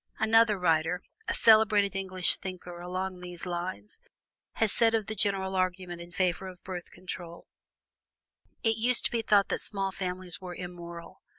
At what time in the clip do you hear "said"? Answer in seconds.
4.71-4.95